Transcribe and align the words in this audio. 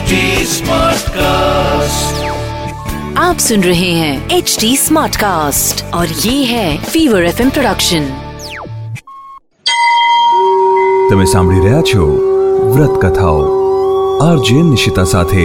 HD 0.00 0.18
Smartcast. 0.50 2.20
आप 3.18 3.38
सुन 3.38 3.62
रहे 3.62 3.90
हैं 3.92 4.36
एच 4.36 4.56
डी 4.60 4.70
स्मार्ट 4.76 5.16
कास्ट 5.16 5.82
और 5.94 6.14
ये 6.20 6.32
है 6.44 6.68
फीवर 6.84 7.24
एफ 7.24 7.42
प्रोडक्शन 7.50 8.06
તમે 11.10 11.26
સાંભળી 11.26 11.66
રહ્યા 11.66 11.82
છો 11.82 12.06
વ્રત 12.70 12.96
કથાઓ 13.04 13.44
આરજે 14.22 14.56
નિશિતા 14.70 15.06
સાથે 15.12 15.44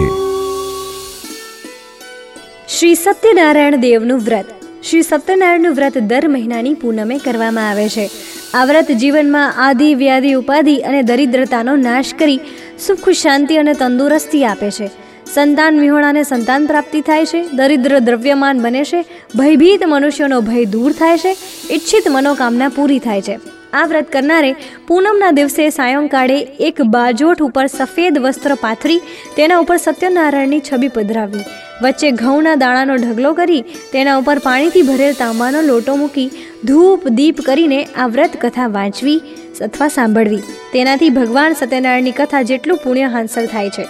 શ્રી 2.70 2.96
સત્યનારાયણ 2.98 3.80
દેવનું 3.82 4.26
વ્રત 4.26 4.58
શ્રી 4.84 5.04
સત્યનારાયણનું 5.04 5.76
વ્રત 5.76 6.06
દર 6.08 6.30
મહિનાની 6.30 6.78
પૂનમે 6.78 7.20
કરવામાં 7.20 7.68
આવે 7.68 7.90
છે 7.90 8.10
આ 8.54 8.66
વ્રત 8.66 8.98
જીવનમાં 8.98 9.60
આદિ 9.62 9.90
વ્યાધિ 9.98 10.32
ઉપાધિ 10.38 10.74
અને 10.86 11.02
દરિદ્રતાનો 11.04 11.76
નાશ 11.82 12.14
કરી 12.20 12.40
સુખ, 12.79 13.09
શાંતિ 13.09 13.57
અને 13.57 13.75
તંદુરસ્તી 13.75 14.45
આપે 14.45 14.71
છે. 14.71 14.91
સંતાન 15.35 15.81
વિહોણાને 15.81 16.23
સંતાન 16.23 16.67
પ્રાપ્તિ 16.67 17.01
થાય 17.01 17.27
છે. 17.27 17.49
દરિદ્ર 17.53 17.99
દ્રવ્યમાન 17.99 18.61
બને 18.61 18.85
છે. 18.85 19.05
ભયભીત 19.35 19.83
મનુષ્યનો 19.87 20.41
ભય 20.41 20.65
દૂર 20.65 20.93
થાય 20.93 21.19
છે. 21.19 21.37
ઈચ્છિત 21.71 22.05
મનોકામના 22.11 22.69
પૂરી 22.69 22.99
થાય 22.99 23.23
છે. 23.23 23.39
આ 23.73 23.87
વ્રત 23.87 24.13
કરનારે 24.13 24.57
પૂનમના 24.89 25.31
દિવસે 25.31 25.71
સાયંકાળે 25.71 26.39
એક 26.41 26.83
બાજોઠ 26.83 27.43
ઉપર 27.43 27.67
સફેદ 27.67 28.19
વસ્ત્ર 28.19 28.55
પાથરી, 28.55 29.01
તેના 29.37 29.59
ઉપર 29.59 29.77
સત્યનારાયણની 29.77 30.61
છબી 30.61 30.89
પધરાવી. 30.89 31.41
વચ્ચે 31.83 32.11
ઘઉંના 32.11 32.55
દાણાનો 32.55 32.95
ઢગલો 32.95 33.33
કરી, 33.33 33.65
તેના 33.93 34.17
ઉપર 34.17 34.39
પાણીથી 34.39 34.83
ભરેલ 34.83 35.13
તાંબાનો 35.13 35.61
લોટો 35.61 35.97
મૂકી, 35.97 36.31
ધૂપ, 36.65 37.09
દીપ 37.09 37.41
કરીને 37.41 37.85
આ 37.85 38.07
વ્રત 38.07 38.31
કથા 38.41 38.67
વાંચવી. 38.67 39.21
અથવા 39.63 39.89
સાંભળવી. 39.89 40.43
તેનાથી 40.73 41.11
ભગવાન 41.11 41.53
સત્યનારાયણની 41.53 42.13
કથા 42.13 42.43
જેટલું 42.43 42.79
પુણ્ય 42.79 43.07
હાંસલ 43.07 43.47
થાય 43.47 43.71
છે. 43.71 43.85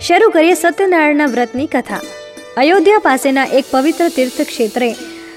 શરૂ 0.00 0.30
કરીએ 0.30 0.54
સત્યનારાયણના 0.54 1.26
વ્રતની 1.26 1.66
કથા. 1.66 2.00
અયોધ્યા 2.56 2.98
પાસેના 2.98 3.44
એક 3.44 3.64
પવિત્ર 3.70 4.08
તીર્થ 4.08 4.40
ક્ષેત્રે 4.40 4.94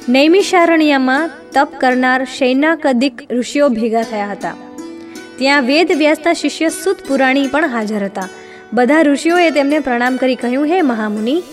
નૈમિષારણ્યમાં 0.10 1.30
તપ 1.54 1.80
કરનાર 1.80 2.26
શૈનાકદિક 2.26 3.32
ઋષિઓ 3.32 3.70
ભેગા 3.70 4.02
થયા 4.02 4.32
હતા. 4.32 4.54
ત્યાં 5.38 5.64
વેદ 5.64 5.92
વ્યાસના 5.92 6.34
શિષ્ય 6.34 6.70
સુત 6.70 6.98
પુરાણી 7.08 7.48
પણ 7.48 7.68
હાજર 7.68 8.04
હતા. 8.04 8.30
બધા 8.74 9.02
ઋષિઓએ 9.02 9.50
તેમને 9.50 9.80
પ્રણામ 9.80 10.18
કરી 10.18 10.36
કહ્યું, 10.36 10.66
હે 10.66 10.82
મહામુનિ, 10.82 11.44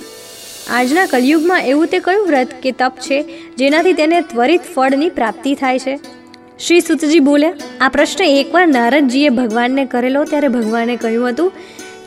આજના 0.71 1.07
કલયુગમાં 1.07 1.61
એવું 1.61 1.87
તે 1.87 1.99
કયું 1.99 2.27
વ્રત 2.27 2.49
કે 2.63 2.73
તપ 2.73 2.93
છે 3.01 3.23
જેનાથી 3.59 3.93
તેને 3.93 4.21
ત્વરિત 4.21 4.61
ફળની 4.75 5.11
પ્રાપ્તિ 5.11 5.55
થાય 5.55 5.79
છે? 5.79 6.18
શ્રી 6.67 6.81
સુતજી 6.81 7.19
બોલ્યા, 7.19 7.53
આ 7.81 7.89
પ્રશ્ન 7.89 8.23
એકવાર 8.25 8.69
નારદજીએ 8.69 9.29
ભગવાનને 9.29 9.85
કરેલો 9.85 10.25
ત્યારે 10.25 10.49
ભગવાને 10.49 10.97
કહ્યું 10.97 11.29
હતું 11.29 11.53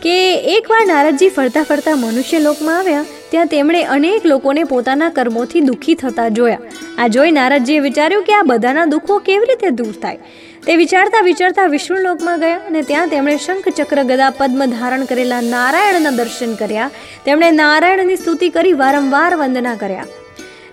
કે, 0.02 0.16
એકવાર 0.34 0.86
નારદજી 0.88 1.30
ફરતા 1.30 1.64
ફરતા 1.64 1.96
મનુષ્ય 1.96 2.40
લોકમાં 2.40 2.78
આવ્યા, 2.78 3.06
ત્યાં 3.32 3.48
તેમણે 3.48 3.84
અનેક 3.84 4.26
લોકોને 4.26 4.64
પોતાના 4.64 5.10
કર્મોથી 5.10 5.62
દુઃખી 5.62 5.96
થતા 5.96 6.28
જોયા. 6.30 6.60
આ 6.98 7.08
જોઈ 7.08 7.32
નારદજીએ 7.32 7.80
વિચાર્યું 7.80 8.24
કે 8.24 8.34
આ 8.34 8.42
બધાના 8.42 8.86
દુઃખો 8.86 9.20
કેવી 9.20 9.46
રીતે 9.46 9.70
દૂર 9.70 9.92
થાય? 10.02 10.18
તે 10.66 10.76
વિચારતા 10.76 11.22
વિચારતા 11.22 11.66
વિષ્ણુ 11.66 12.02
લોકમાં 12.02 12.40
ગયા 12.40 12.62
અને 12.68 12.82
ત્યાં 12.82 13.10
તેમણે 13.10 13.38
શંખ 13.38 13.70
ચક્ર 13.70 14.04
ગદા 14.04 14.30
પદ્મ 14.30 14.66
ધારણ 14.66 15.06
કરેલા 15.06 15.42
નારાયણના 15.42 16.10
દર્શન 16.10 16.56
કર્યા. 16.56 16.90
તેમણે 17.26 17.52
નારાયણની 17.52 18.16
સ્તુતિ 18.16 18.50
કરી 18.50 18.74
વારંવાર 18.74 19.36
વંદના 19.36 19.76
કર્યા. 19.76 20.06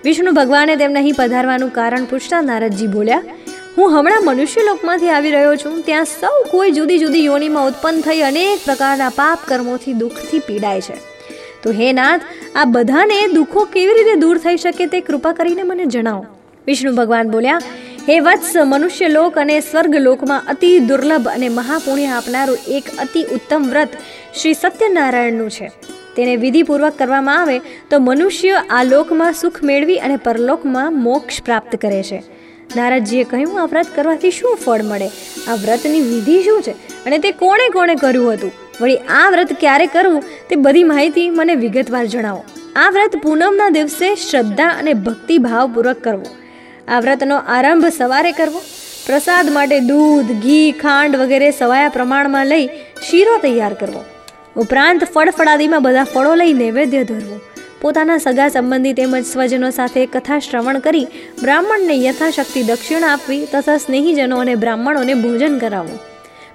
વિષ્ણુ 0.05 0.33
ભગવાને 0.33 0.77
તેમને 0.77 0.99
અહીં 0.99 1.15
પધારવાનું 1.15 1.73
કારણ 1.73 2.05
પૂછતા 2.05 2.41
નારદજી 2.41 2.87
બોલ્યા 2.87 3.23
હું 3.79 3.91
હમણાં 3.91 4.25
મનુષ્ય 4.25 4.63
લોકમાંથી 4.63 5.09
આવી 5.09 5.31
રહ્યો 5.31 5.57
છું. 5.57 5.83
ત્યાં 5.83 6.05
સૌ 6.05 6.45
કોઈ 6.51 6.71
જુદી 6.71 6.99
જુદી 6.99 7.25
યોનિમાં 7.25 7.67
ઉત્પન્ન 7.67 8.01
થઈ 8.01 8.21
અનેક 8.21 8.65
પ્રકારના 8.65 9.09
પાપ 9.09 9.39
કર્મોથી 9.47 9.93
દુઃખથી 9.93 10.39
પીડાય 10.39 10.81
છે. 10.81 10.97
તો 11.63 11.71
હે 11.71 11.93
નાથ, 11.93 12.21
આ 12.55 12.65
બધાને 12.65 13.27
દુઃખો 13.27 13.65
કેવી 13.65 13.95
રીતે 13.95 14.15
દૂર 14.15 14.39
થઈ 14.39 14.57
શકે 14.57 14.87
તે 14.87 15.01
કૃપા 15.01 15.33
કરીને 15.33 15.63
મને 15.63 15.87
જણાવો. 15.87 16.27
વિષ્ણુ 16.67 16.93
ભગવાન 16.93 17.31
બોલ્યા, 17.31 17.59
હે 18.09 18.21
વત્સ 18.21 18.57
મનુષ્ય 18.57 19.09
લોક 19.09 19.39
અને 19.39 19.61
સ્વર્ગ 19.61 19.95
લોકમાં 19.95 20.43
અતિ 20.49 20.79
દુર્લભ 20.79 21.29
અને 21.29 21.49
મહાપુણ્ય 21.49 22.07
આપનારું 22.07 22.59
એક 22.69 22.85
અતિ 22.99 23.23
ઉત્તમ 23.23 23.63
વ્રત 23.69 23.89
શ્રી 24.41 24.55
સત્યનારાયણનું 24.55 25.51
છે. 25.51 25.71
તેને 26.17 26.37
વિધિપૂર્વક 26.37 26.99
કરવામાં 26.99 27.41
આવે 27.41 27.59
તો 27.91 27.99
મનુષ્ય 27.99 28.63
આ 28.71 28.83
લોકમાં 28.83 29.33
સુખ 29.33 29.63
મેળવી 29.63 29.97
અને 29.97 30.17
પરલોકમાં 30.17 31.03
મોક્ષ 31.03 31.43
પ્રાપ્ત 31.43 31.77
કરે 31.77 32.03
છે. 32.03 32.38
નારદજીએ 32.77 33.25
કહ્યું, 33.25 33.63
આ 33.63 33.67
વ્રત 33.67 33.87
કરવાથી 33.95 34.31
શું 34.31 34.57
ફળ 34.57 34.83
મળે? 34.83 35.09
આ 35.49 35.55
વ્રતની 35.55 36.01
વિધિ 36.01 36.43
શું 36.43 36.63
છે? 36.63 36.71
અને 37.05 37.19
તે 37.19 37.31
કોણે 37.31 37.69
કોણે 37.69 37.95
કર્યું 37.95 38.33
હતું? 38.33 38.53
વળી 38.81 38.97
આ 38.97 39.31
વ્રત 39.31 39.49
ક્યારે 39.61 39.87
કરવું 39.87 40.23
તે 40.49 40.57
બધી 40.57 40.85
માહિતી 40.85 41.31
મને 41.31 41.55
વિગતવાર 41.55 42.07
જણાવો. 42.07 42.45
આ 42.77 42.91
વ્રત 42.91 43.17
પૂનમના 43.17 43.69
દિવસે 43.69 44.15
શ્રદ્ધા 44.15 44.69
અને 44.69 44.95
ભક્તિ 44.95 45.39
ભાવપૂર્વક 45.39 46.05
કરવો. 46.05 46.27
આ 46.89 47.01
વ્રતનો 47.01 47.37
આરંભ 47.37 47.87
સવારે 47.87 48.33
કરવો. 48.33 48.63
પ્રસાદ 49.07 49.53
માટે 49.53 49.81
દૂધ, 49.81 50.33
ઘી, 50.33 50.73
ખાંડ 50.73 51.17
વગેરે 51.17 51.51
સવાયા 51.51 51.89
પ્રમાણમાં 51.89 52.47
લઈ 52.47 52.67
શીરો 53.11 53.39
તૈયાર 53.39 53.75
કરવો. 53.75 54.05
ઉપરાંત 54.57 55.05
ફળફળાદીમાં 55.05 55.83
બધા 55.83 56.05
ફળો 56.05 56.35
લઈ 56.35 56.53
નૈવેદ્ય 56.53 57.05
ધરવું. 57.05 57.41
પોતાના 57.81 58.19
સગા 58.19 58.49
સંબંધી 58.49 58.93
તેમજ 58.93 59.25
સ્વજનો 59.25 59.71
સાથે 59.71 60.07
કથા 60.07 60.39
શ્રવણ 60.39 60.79
કરી 60.79 61.07
બ્રાહ્મણને 61.43 62.05
યથાશક્તિ 62.05 62.63
દક્ષિણા 62.63 63.13
આપવી 63.13 63.47
તથા 63.53 63.77
સ્નેહીજનો 63.77 64.39
અને 64.39 64.55
બ્રાહ્મણોને 64.55 65.15
ભોજન 65.15 65.59
કરાવવું. 65.59 65.99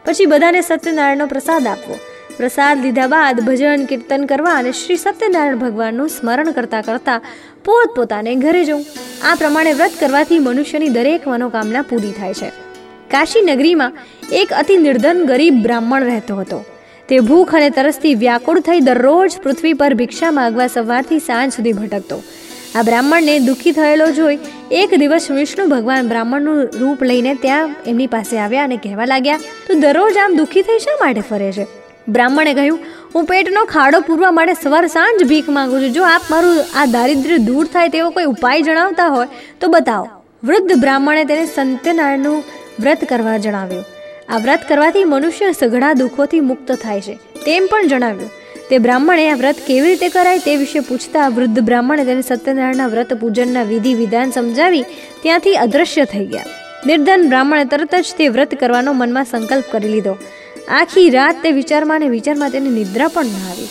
પછી 0.05 0.25
બધાને 0.25 0.61
સત્યનારાયણનો 0.61 1.27
પ્રસાદ 1.27 1.67
આપવો. 1.67 1.99
પ્રસાદ 2.37 2.81
લીધા 2.81 3.07
બાદ 3.07 3.41
ભજન 3.41 3.85
કીર્તન 3.85 4.25
કરવા 4.25 4.51
અને 4.51 4.71
શ્રી 4.71 4.95
સત્યનારાયણ 4.95 5.55
ભગવાનનું 5.55 6.09
સ્મરણ 6.09 6.51
કરતાં 6.51 6.83
કરતાં 6.83 7.21
પોત 7.65 7.95
પોતાને 7.95 8.35
ઘરે 8.35 8.65
જવું. 8.65 8.85
આ 9.31 9.35
પ્રમાણે 9.35 9.73
વ્રત 9.73 9.91
કરવાથી 9.99 10.39
મનુષ્યની 10.39 10.89
દરેક 10.89 11.27
મનોકામના 11.27 11.81
પૂરી 11.81 12.11
થાય 12.11 12.33
છે. 12.33 12.49
કાશી 13.11 13.41
નગરીમાં 13.41 13.93
એક 14.31 14.53
અતિ 14.53 14.77
નિર્ધન 14.77 15.25
ગરીબ 15.25 15.53
બ્રાહ્મણ 15.53 16.03
રહેતો 16.03 16.35
હતો. 16.35 16.65
તે 17.09 17.19
ભૂખ 17.19 17.53
અને 17.55 17.69
તરસથી 17.69 18.15
વ્યાકુળ 18.15 18.59
થઈ 18.59 18.79
દરરોજ 18.79 19.33
પૃથ્વી 19.43 19.73
પર 19.73 19.93
ભિક્ષા 19.93 20.31
માગવા 20.31 20.67
સવારથી 20.67 21.19
સાંજ 21.19 21.53
સુધી 21.53 21.73
ભટકતો. 21.73 22.17
આ 22.75 22.83
બ્રાહ્મણને 22.83 23.39
દુઃખી 23.39 23.71
થયેલો 23.71 24.11
જોઈ 24.11 24.39
એક 24.71 24.95
દિવસ 25.01 25.31
વિષ્ણુ 25.31 25.65
ભગવાન 25.67 26.07
બ્રાહ્મણનું 26.07 26.61
રૂપ 26.81 27.03
લઈને 27.03 27.33
ત્યાં 27.35 27.75
એમની 27.85 28.07
પાસે 28.07 28.39
આવ્યા 28.39 28.63
અને 28.63 28.77
કહેવા 28.77 29.05
લાગ્યા, 29.05 29.37
તું 29.67 29.79
દરરોજ 29.79 30.17
આમ 30.17 30.35
દુઃખી 30.35 30.61
થઈ 30.61 30.79
શા 30.79 30.97
માટે 31.01 31.21
ફરે 31.21 31.51
છે? 31.51 31.65
બ્રાહ્મણે 32.09 32.53
કહ્યું, 32.53 32.79
હું 33.15 33.25
પેટનો 33.25 33.65
ખાડો 33.65 33.99
પૂરવા 33.99 34.31
માટે 34.31 34.53
સવાર 34.53 34.87
સાંજ 34.87 35.23
ભીખ 35.23 35.49
માંગુ 35.49 35.79
છું. 35.79 35.93
જો 35.93 36.03
આપ 36.03 36.21
મારું 36.29 36.57
આ 36.75 36.85
દારિદ્ર્ય 36.85 37.37
દૂર 37.37 37.65
થાય 37.65 37.87
તેવો 37.87 38.11
કોઈ 38.11 38.23
ઉપાય 38.23 38.61
જણાવતા 38.61 39.07
હોય, 39.07 39.27
તો 39.59 39.67
બતાવો. 39.67 40.07
વૃદ્ધ 40.43 40.79
બ્રાહ્મણે 40.79 41.25
તેને 41.25 41.45
સત્યનારાયણનું 41.45 42.43
વ્રત 42.79 43.05
કરવા 43.09 43.37
જણાવ્યું. 43.37 43.85
આ 44.33 44.37
વ્રત 44.37 44.59
કરવાથી 44.69 45.03
મનુષ્ય 45.03 45.51
સઘળા 45.51 45.93
દુઃખોથી 45.93 46.39
મુક્ત 46.39 46.71
થાય 46.71 47.01
છે. 47.01 47.15
તેમ 47.15 47.67
પણ 47.71 47.87
જણાવ્યું. 47.87 48.31
તે 48.69 48.77
બ્રાહ્મણે 48.77 49.31
આ 49.31 49.35
વ્રત 49.35 49.55
કેવી 49.67 49.87
રીતે 49.87 50.09
કરાય 50.09 50.37
તે 50.37 50.55
વિશે 50.55 50.79
પૂછતા 50.79 51.27
વૃદ્ધ 51.27 51.59
બ્રાહ્મણે 51.59 52.03
તેને 52.03 52.21
સત્યનારાયણના 52.21 52.87
વ્રત 52.87 53.13
પૂજનના 53.13 53.63
વિધિ 53.63 53.93
વિધાન 53.93 54.31
સમજાવી 54.31 54.81
ત્યાંથી 55.21 55.55
અદૃશ્ય 55.55 56.05
થઈ 56.05 56.25
ગયા. 56.25 56.43
નિર્ધન 56.85 57.29
બ્રાહ્મણે 57.29 57.65
તરત 57.65 57.95
જ 57.95 58.15
તે 58.17 58.27
વ્રત 58.27 58.55
કરવાનો 58.55 58.93
મનમાં 58.93 59.25
સંકલ્પ 59.25 59.65
કરી 59.71 59.87
લીધો. 59.87 60.17
આખી 60.67 61.09
રાત 61.09 61.35
તે 61.43 61.51
વિચારમાં 61.51 61.97
અને 61.97 62.09
વિચારમાં 62.09 62.49
તેની 62.49 62.69
નિદ્રા 62.69 63.07
પણ 63.07 63.25
ન 63.25 63.49
આવી. 63.49 63.67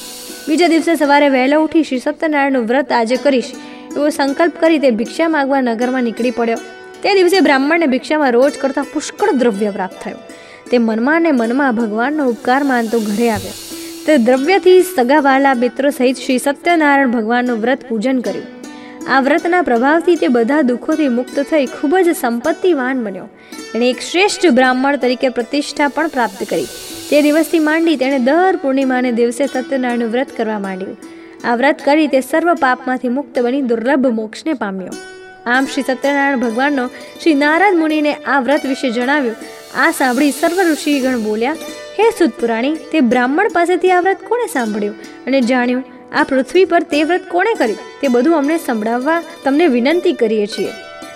બીજા 0.49 0.67
દિવસે 0.67 0.95
સવારે 0.95 1.29
વહેલો 1.29 1.63
ઉઠી 1.63 1.83
શ્રી 1.83 1.99
સત્યનારાયણનું 1.99 2.67
વ્રત 2.67 2.93
આજે 2.93 3.17
કરીશ 3.17 3.53
એવો 3.97 4.09
સંકલ્પ 4.09 4.61
કરી 4.61 4.79
તે 4.79 4.91
ભિક્ષા 4.91 5.29
માગવા 5.29 5.61
નગરમાં 5.61 6.03
નીકળી 6.03 6.31
પડ્યો. 6.31 6.57
તે 7.03 7.15
દિવસે 7.15 7.41
બ્રાહ્મણને 7.41 7.87
ભિક્ષામાં 7.87 8.31
રોજ 8.31 8.53
કરતાં 8.61 8.85
પુષ્કળ 8.85 9.31
દ્રવ્ય 9.33 9.71
પ્રાપ્ત 9.71 10.03
થયું. 10.03 10.32
તે 10.73 10.79
મનમાં 10.79 11.17
અને 11.17 11.33
મનમાં 11.33 11.77
ભગવાનનો 11.77 12.27
ઉપકાર 12.27 12.65
માનતો 12.65 13.01
ઘરે 13.01 13.31
આવ્યો. 13.31 13.53
તે 14.07 14.17
દ્રવ્યથી 14.17 14.83
સગાવાલા 14.83 15.55
મિત્રો 15.55 15.91
સહિત 15.91 16.17
શ્રી 16.17 16.39
સત્યનારાયણ 16.39 17.11
ભગવાનનું 17.11 17.61
વ્રત 17.61 17.89
પૂજન 17.89 18.21
કર્યું. 18.21 18.47
આ 19.11 19.21
વ્રતના 19.21 19.63
પ્રભાવથી 19.63 20.17
તે 20.17 20.29
બધા 20.29 20.63
દુઃખોથી 20.63 21.09
મુક્ત 21.09 21.41
થઈ 21.41 21.67
ખૂબ 21.67 21.97
જ 21.97 22.17
સંપત્તિવાન 22.21 23.05
બન્યો. 23.05 23.29
એણે 23.75 23.91
એક 23.91 24.01
શ્રેષ્ઠ 24.01 24.47
બ્રાહ્મણ 24.47 24.97
તરીકે 24.97 25.29
પ્રતિષ્ઠા 25.29 25.89
પણ 25.89 26.09
પ્રાપ્ત 26.09 26.49
કરી. 26.51 26.65
તે 27.11 27.23
દિવસથી 27.23 27.59
માંડી 27.59 27.97
તેણે 27.97 28.19
દર 28.19 28.57
પૂર્ણિમાને 28.57 29.13
દિવસે 29.13 29.47
સત્યનારાયણનું 29.47 30.09
વ્રત 30.09 30.37
કરવા 30.37 30.59
માંડ્યું. 30.59 30.97
આ 31.45 31.57
વ્રત 31.57 31.83
કરી 31.85 32.07
તે 32.07 32.21
સર્વ 32.21 32.55
પાપમાંથી 32.55 33.09
મુક્ત 33.09 33.39
બની 33.39 33.63
દુર્લભ 33.63 34.07
મોક્ષને 34.07 34.53
પામ્યો. 34.53 34.91
આમ 35.47 35.65
શ્રી 35.65 35.83
સત્યનારાયણ 35.83 36.39
ભગવાનનો 36.39 36.87
શ્રી 37.23 37.35
નારદ 37.35 37.77
મુનિને 37.79 38.15
આ 38.15 38.41
વ્રત 38.41 38.67
વિશે 38.67 38.91
જણાવ્યું. 38.91 39.37
આ 39.77 39.91
સાંભળી 39.91 40.31
સર્વ 40.31 40.61
ઋષિગણ 40.73 41.19
બોલ્યા, 41.19 41.53
હે 41.99 42.11
સુતપુરાણી, 42.11 42.75
તે 42.75 43.01
બ્રાહ્મણ 43.01 43.49
પાસેથી 43.49 43.91
આ 43.91 44.01
વ્રત 44.01 44.19
કોણે 44.29 44.47
સાંભળ્યું? 44.53 44.95
અને 45.27 45.41
જાણ્યું, 45.41 45.85
આ 46.13 46.23
પૃથ્વી 46.23 46.65
પર 46.65 46.83
તે 46.83 47.05
વ્રત 47.05 47.29
કોણે 47.29 47.55
કર્યું? 47.55 47.79
તે 48.01 48.09
બધું 48.09 48.37
અમને 48.37 48.59
સંભળાવવા 48.59 49.23
તમને 49.45 49.67
વિનંતી 49.67 50.13
કરીએ 50.13 50.47
છીએ. 50.47 50.73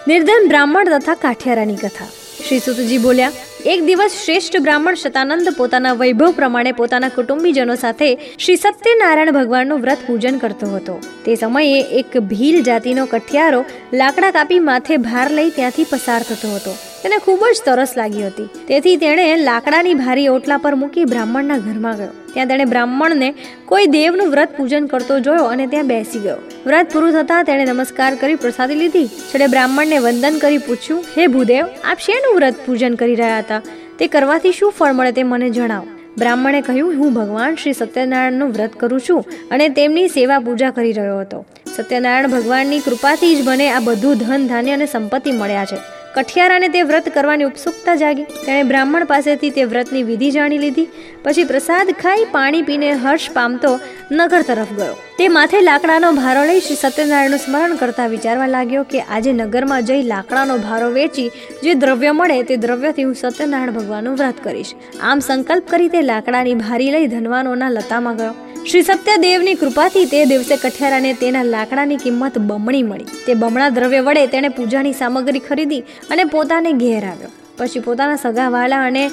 નિર્ધન 0.08 0.49
બ્રાહ્મણ 0.49 0.99
તથા 0.99 1.14
કાઠિયારાની 1.14 1.76
કથા. 1.76 2.05
શ્રી 2.49 2.58
સુતજી 2.58 2.99
બોલ્યા, 2.99 3.32
એક 3.67 3.85
દિવસ 3.85 4.11
શ્રેષ્ઠ 4.25 4.56
બ્રાહ્મણ 4.58 4.94
શતાનંદ 4.94 5.49
પોતાના 5.56 5.93
વૈભવ 5.93 6.31
પ્રમાણે 6.31 6.73
પોતાના 6.73 7.08
કુટુંબીજનો 7.08 7.75
સાથે 7.75 8.19
શ્રી 8.38 8.56
સત્યનારાયણ 8.56 9.31
ભગવાનનું 9.31 9.81
વ્રત 9.81 9.99
પૂજન 10.06 10.38
કરતો 10.38 10.67
હતો. 10.67 11.00
તે 11.25 11.35
સમયે 11.35 11.81
એક 11.81 12.19
ભીલ 12.19 12.62
જાતિનો 12.62 13.06
કઠિયારો 13.06 13.64
લાકડા 13.93 14.31
કાપી 14.31 14.58
માથે 14.58 14.97
ભાર 14.97 15.31
લઈ 15.31 15.50
ત્યાંથી 15.50 15.85
પસાર 15.85 16.23
થતો 16.23 16.55
હતો. 16.55 16.76
તેને 17.02 17.19
ખૂબ 17.19 17.44
જ 17.54 17.62
તરસ 17.64 17.93
લાગી 17.96 18.26
હતી. 18.26 18.48
તેથી 18.69 18.96
તેણે 18.96 19.37
લાકડાની 19.37 19.94
ભારી 19.94 20.28
ઓટલા 20.28 20.56
પર 20.56 20.75
મૂકી 20.75 21.04
બ્રાહ્મણના 21.04 21.58
ઘરમાં 21.58 21.96
ગયો. 21.96 22.08
ત્યાં 22.34 22.46
તેણે 22.46 22.64
બ્રાહ્મણને 22.64 23.34
કોઈ 23.64 23.87
દેવનું 23.87 24.28
વ્રત 24.28 24.56
પૂજન 24.56 24.87
કરતો 24.87 25.20
જોયો 25.20 25.44
અને 25.44 25.66
ત્યાં 25.66 25.87
બેસી 25.87 26.19
ગયો. 26.19 26.37
વ્રત 26.66 26.93
પૂરું 26.93 27.12
થતાં 27.12 27.44
તેણે 27.44 27.64
નમસ્કાર 27.64 28.14
કરી 28.14 28.34
પ્રસાદી 28.34 28.75
લીધી. 28.75 29.06
છેલ્લે 29.06 29.46
બ્રાહ્મણને 29.46 29.98
વંદન 29.98 30.38
કરી 30.38 30.58
પૂછ્યું, 30.58 31.04
હે 31.19 31.26
ભૂદેવ, 31.26 31.66
આપ 31.84 31.98
શેનું 31.98 32.37
વ્રત 32.37 32.54
પૂજન 32.66 32.94
કરી 32.94 33.14
રહ્યા 33.14 33.38
હતા? 33.38 33.62
તે 33.98 34.06
કરવાથી 34.06 34.52
શું 34.52 34.72
ફળ 34.72 34.93
મળે 34.93 35.12
તે 35.12 35.22
મને 35.22 35.50
જણાવો. 35.50 35.87
બ્રાહ્મણે 36.19 36.60
કહ્યું, 36.60 36.94
હું 36.94 37.14
ભગવાન 37.14 37.54
શ્રી 37.54 37.72
સત્યનારાયણનું 37.72 38.50
વ્રત 38.50 38.72
કરું 38.72 39.00
છું 39.00 39.25
અને 39.50 39.69
તેમની 39.69 40.08
સેવા 40.08 40.38
પૂજા 40.38 40.70
કરી 40.70 40.93
રહ્યો 40.93 41.20
હતો. 41.20 41.46
સત્યનારાયણ 41.76 42.28
ભગવાનની 42.28 42.81
કૃપાથી 42.81 43.37
જ 43.37 43.48
મને 43.48 43.70
આ 43.70 43.81
બધું 43.81 44.14
ધન, 44.14 44.46
ધાન્ય 44.46 44.72
અને 44.72 44.87
સંપત્તિ 44.87 45.31
મળ્યા 45.31 45.64
છે. 45.64 45.95
કઠિયારાને 46.16 46.68
તે 46.68 46.82
વ્રત 46.82 47.08
કરવાની 47.14 47.44
ઉત્સુકતા 47.44 47.94
જાગી. 47.94 48.22
તેણે 48.22 48.62
બ્રાહ્મણ 48.62 49.04
પાસેથી 49.04 49.50
તે 49.50 49.64
વ્રતની 49.64 50.02
વિધિ 50.02 50.30
જાણી 50.30 50.58
લીધી. 50.58 50.88
પછી 51.22 51.44
પ્રસાદ 51.44 51.90
ખાઈ 52.02 52.24
પાણી 52.32 52.62
પીને 52.62 52.92
હર્ષ 52.92 53.30
પામતો 53.30 53.80
નગર 54.12 54.42
તરફ 54.42 54.72
ગયો. 54.72 54.96
તે 55.18 55.26
માથે 55.34 55.58
લાકડાનો 55.66 56.08
ભારો 56.16 56.40
લઈ 56.48 56.62
શ્રી 56.64 56.78
સત્યનારાયણનું 56.80 57.40
સ્મરણ 57.44 57.78
કરતા 57.82 58.08
વિચારવા 58.14 58.48
લાગ્યો 58.54 58.82
કે 58.90 58.98
આજે 59.04 59.28
નગરમાં 59.38 59.86
જઈ 59.88 60.02
લાકડાનો 60.10 60.56
ભારો 60.66 60.88
વેચી 60.96 61.24
જે 61.66 61.72
દ્રવ્ય 61.82 62.12
મળે 62.18 62.36
તે 62.50 62.58
દ્રવ્યથી 62.64 63.06
હું 63.06 63.14
સત્યનારાયણ 63.20 63.76
ભગવાનનું 63.78 64.18
વ્રત 64.20 64.42
કરીશ. 64.46 64.72
આમ 65.08 65.24
સંકલ્પ 65.28 65.72
કરી 65.72 65.88
તે 65.94 66.02
લાકડાની 66.10 66.54
ભારી 66.64 66.90
લઈ 66.96 67.08
ધનવાનોના 67.14 67.72
લતામાં 67.76 68.20
ગયો. 68.20 68.34
શ્રી 68.68 68.84
સત્યદેવની 68.90 69.56
કૃપાથી 69.62 70.04
તે 70.12 70.22
દિવસે 70.34 70.54
કઠિયારાને 70.66 71.16
તેના 71.24 71.46
લાકડાની 71.54 72.00
કિંમત 72.04 72.38
બમણી 72.52 72.84
મળી. 72.92 73.10
તે 73.26 73.40
બમણા 73.42 73.72
દ્રવ્ય 73.80 74.04
વડે 74.10 74.28
તેણે 74.36 74.54
પૂજાની 74.60 74.96
સામગ્રી 75.02 75.44
ખરીદી 75.48 75.82
અને 76.12 76.24
પોતાને 76.36 76.72
ઘેર 76.84 77.04
આવ્યો. 77.14 77.34
પછી 77.58 77.86
પોતાના 77.90 78.22
સગાવાલા 78.28 78.86
અને 78.92 79.04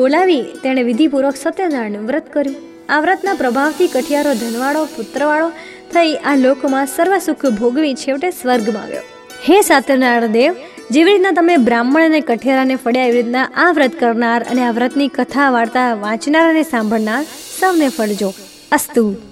બોલાવી 0.00 0.44
તેણે 0.66 0.90
વિધિપૂર્વક 0.90 1.42
સત્યનારાયણનું 1.46 2.12
વ્રત 2.12 2.28
કર્યું. 2.36 2.60
આ 2.88 3.00
વ્રતના 3.00 3.34
પ્રભાવથી 3.34 3.86
કઠિયારો 3.86 4.34
ધનવાળો, 4.34 4.84
પુત્રવાળો 4.84 5.48
થઈ 5.92 6.14
આ 6.14 6.36
લોકમાં 6.36 6.86
સર્વ 6.86 7.18
સુખ 7.18 7.46
ભોગવી 7.50 7.94
છેવટે 7.94 8.30
સ્વર્ગમાં 8.30 8.88
ગયો 8.88 9.02
હે 9.48 9.62
સાતનારાયણ 9.62 10.32
દેવ, 10.32 10.54
જેવી 10.90 11.12
રીતના 11.12 11.32
તમે 11.32 11.56
બ્રાહ્મણ 11.56 12.02
અને 12.02 12.20
કઠિયારાને 12.20 12.76
ફળ્યા 12.76 13.04
એવી 13.04 13.22
રીતના 13.22 13.50
આ 13.56 13.72
વ્રત 13.72 13.94
કરનાર 13.94 14.40
અને 14.50 14.64
આ 14.64 14.72
વ્રતની 14.72 15.08
કથા 15.08 15.50
વાર્તા 15.50 15.90
વાંચનાર 15.96 16.48
અને 16.48 16.62
સાંભળનાર 16.62 17.22
સૌને 17.60 17.88
ફળજો. 17.88 18.34
અસ્તુ. 18.72 19.31